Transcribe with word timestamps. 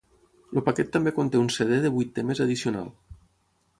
El 0.59 0.63
paquet 0.69 0.87
també 0.95 1.13
conté 1.19 1.39
un 1.43 1.53
CD 1.57 1.77
de 1.85 1.93
vuit 1.99 2.11
temes 2.19 2.43
addicional. 2.47 2.89